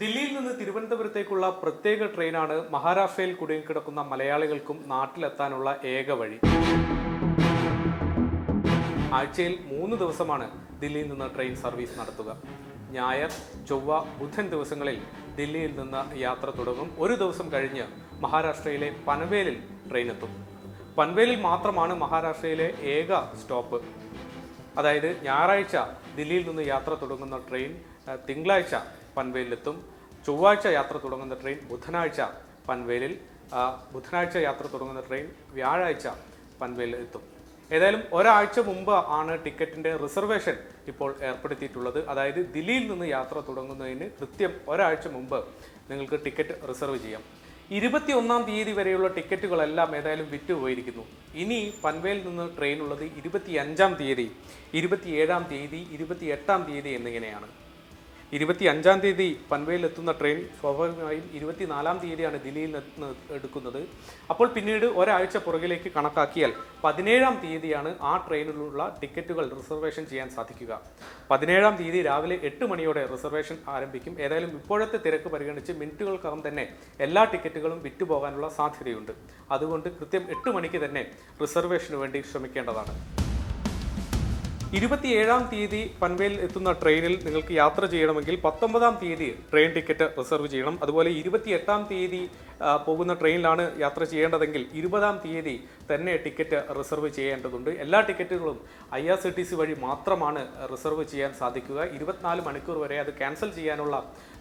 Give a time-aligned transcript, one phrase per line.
[0.00, 6.38] ദില്ലിയിൽ നിന്ന് തിരുവനന്തപുരത്തേക്കുള്ള പ്രത്യേക ട്രെയിനാണ് മഹാരാഷ്ട്രയിൽ കുടുങ്ങിക്കിടക്കുന്ന മലയാളികൾക്കും നാട്ടിലെത്താനുള്ള ഏക വഴി.
[9.12, 10.46] ആഴ്ചയിൽ മൂന്ന് ദിവസമാണ്
[10.80, 12.36] ദില്ലിയിൽ നിന്ന് ട്രെയിൻ സർവീസ് നടത്തുക.
[12.90, 13.30] ഞായർ
[13.68, 15.02] ചൊവ്വ ബുധൻ ദിവസങ്ങളിൽ
[15.36, 16.94] ദില്ലിയിൽ നിന്ന് യാത്ര തുടങ്ങും.
[16.98, 17.84] ഒരു ദിവസം കഴിഞ്ഞ്
[18.20, 19.58] മഹാരാഷ്ട്രയിലെ പനവേലിൽ
[19.90, 20.32] ട്രെയിൻ എത്തും.
[20.98, 23.82] പൻവേലിൽ മാത്രമാണ് മഹാരാഷ്ട്രയിലെ ഏക സ്റ്റോപ്പ്.
[24.78, 25.76] അതായത് ഞായറാഴ്ച
[26.16, 27.80] ദില്ലിയിൽ നിന്ന് യാത്ര തുടങ്ങുന്ന ട്രെയിൻ
[28.28, 28.74] തിങ്കളാഴ്ച
[29.16, 29.76] പൻവേലിലെത്തും.
[30.26, 32.20] ചൊവ്വാഴ്ച യാത്ര തുടങ്ങുന്ന ട്രെയിൻ ബുധനാഴ്ച
[32.68, 33.12] പൻവേലിൽ
[33.92, 36.08] ബുധനാഴ്ച യാത്ര തുടങ്ങുന്ന ട്രെയിൻ വ്യാഴാഴ്ച
[36.60, 37.22] പൻവേലിൽ എത്തും.
[37.74, 40.56] ഏതായാലും ഒരാഴ്ച മുമ്പ് ആണ് ടിക്കറ്റിന്റെ റിസർവേഷൻ
[40.88, 42.08] ഇപ്പോൾ ഏർപ്പെടുത്തിയിട്ടുള്ളത്.
[42.08, 45.38] അതായത് ദില്ലിയിൽ നിന്ന് യാത്ര തുടങ്ങുന്നതിന് കൃത്യം ഒരാഴ്ച മുമ്പ്
[45.90, 47.22] നിങ്ങൾക്ക് ടിക്കറ്റ് റിസർവ് ചെയ്യാം.
[47.78, 51.04] ഇരുപത്തി ഒന്നാം തീയതി വരെയുള്ള ടിക്കറ്റുകളെല്ലാം ഏതായാലും വിറ്റുപോയിരിക്കുന്നു.
[51.42, 54.26] ഇനി പൻവേലിൽ നിന്ന് ട്രെയിൻ ഉള്ളത് ഇരുപത്തി അഞ്ചാം തീയതി
[54.74, 57.48] ഇരുപത്തിയേഴാം തീയതി ഇരുപത്തി എട്ടാം തീയതി എന്നിങ്ങനെയാണ്.
[58.36, 63.80] ഇരുപത്തി അഞ്ചാം തീയതി പൻവേലിൽ എത്തുന്ന ട്രെയിൻ സ്വാഭാവികമായും ഇരുപത്തിനാലാം തീയതിയാണ് ദില്ലിയിൽ നിന്ന് എടുക്കുന്നത്.
[64.32, 66.52] അപ്പോൾ പിന്നീട് ഒരാഴ്ച പുറകിലേക്ക് കണക്കാക്കിയാൽ
[66.84, 70.80] പതിനേഴാം തീയതിയാണ് ആ ട്രെയിനിലുള്ള ടിക്കറ്റുകൾ റിസർവേഷൻ ചെയ്യാൻ സാധിക്കുക.
[71.30, 74.14] പതിനേഴാം തീയതി രാവിലെ എട്ട് മണിയോടെ റിസർവേഷൻ ആരംഭിക്കും.
[74.26, 76.66] ഏതായാലും ഇപ്പോഴത്തെ തിരക്ക് പരിഗണിച്ച് മിനിറ്റുകൾക്കകം തന്നെ
[77.06, 79.12] എല്ലാ ടിക്കറ്റുകളും വിറ്റുപോകാനുള്ള സാധ്യതയുണ്ട്.
[79.56, 81.04] അതുകൊണ്ട് കൃത്യം എട്ട് മണിക്ക് തന്നെ
[81.42, 82.94] റിസർവേഷന് വേണ്ടി ശ്രമിക്കേണ്ടതാണ്.
[84.78, 90.74] ഇരുപത്തിയേഴാം തീയതി പൻവേൽ എത്തുന്ന ട്രെയിനിൽ നിങ്ങൾക്ക് യാത്ര ചെയ്യണമെങ്കിൽ പത്തൊമ്പതാം തീയതി ട്രെയിൻ ടിക്കറ്റ് റിസർവ് ചെയ്യണം.
[90.84, 92.20] അതുപോലെ ഇരുപത്തിയെട്ടാം തീയതി
[92.86, 95.56] പോകുന്ന ട്രെയിനിലാണ് യാത്ര ചെയ്യേണ്ടതെങ്കിൽ ഇരുപതാം തീയതി
[95.90, 97.70] തന്നെ ടിക്കറ്റ് റിസർവ് ചെയ്യേണ്ടതുണ്ട്.
[97.84, 98.60] എല്ലാ ടിക്കറ്റുകളും
[99.00, 101.80] I R C T C വഴി മാത്രമാണ് റിസർവ് ചെയ്യാൻ സാധിക്കുക.
[101.98, 103.96] ഇരുപത്തിനാല് മണിക്കൂർ വരെ അത് ക്യാൻസൽ ചെയ്യാനുള്ള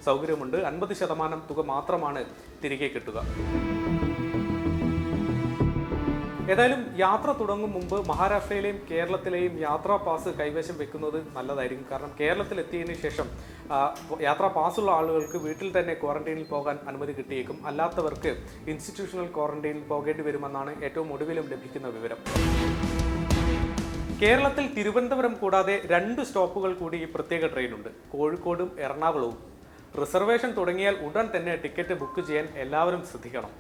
[0.10, 0.60] സൗകര്യമുണ്ട്.
[0.72, 2.24] അൻപത് ശതമാനം തുക മാത്രമാണ്
[2.64, 3.20] തിരികെ കിട്ടുക.
[6.52, 11.86] ഏതായാലും യാത്ര തുടങ്ങും മുമ്പ് മഹാരാഷ്ട്രയിലെയും കേരളത്തിലെയും യാത്രാ പാസ് കൈവശം വെക്കുന്നത് നല്ലതായിരിക്കും.
[11.92, 13.28] കാരണം കേരളത്തിൽ എത്തിയതിനു ശേഷം
[14.28, 17.60] യാത്രാ പാസ്സുള്ള ആളുകൾക്ക് വീട്ടിൽ തന്നെ ക്വാറന്റൈനിൽ പോകാൻ അനുമതി കിട്ടിയേക്കും.
[17.72, 18.32] അല്ലാത്തവർക്ക്
[18.72, 22.20] ഇൻസ്റ്റിറ്റ്യൂഷണൽ ക്വാറന്റൈനിൽ പോകേണ്ടി വരുമെന്നാണ് ഏറ്റവും ഒടുവിലും ലഭിക്കുന്ന വിവരം.
[24.24, 27.90] കേരളത്തിൽ തിരുവനന്തപുരം കൂടാതെ രണ്ട് സ്റ്റോപ്പുകൾ കൂടി ഈ പ്രത്യേക ട്രെയിനുണ്ട്.
[28.14, 29.38] കോഴിക്കോടും എറണാകുളവും.
[30.02, 33.52] റിസർവേഷൻ തുടങ്ങിയാൽ ഉടൻ തന്നെ ടിക്കറ്റ് ബുക്ക് ചെയ്യാൻ എല്ലാവരും ശ്രദ്ധിക്കണം.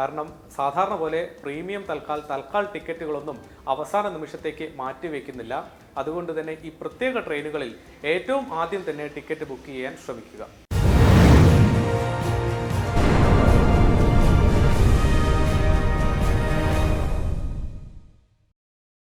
[0.00, 0.28] കാരണം
[0.58, 3.38] സാധാരണ പോലെ പ്രീമിയം തൽക്കാൽ തൽക്കാൽ ടിക്കറ്റുകളൊന്നും
[3.74, 5.54] അവസാന നിമിഷത്തേക്ക് മാറ്റിവെക്കുന്നില്ല
[6.02, 7.72] അതുകൊണ്ട് തന്നെ ഈ പ്രത്യേക ട്രെയിനുകളിൽ
[8.14, 10.42] ഏറ്റവും ആദ്യം തന്നെ ടിക്കറ്റ് ബുക്ക് ചെയ്യാൻ ശ്രമിക്കുക.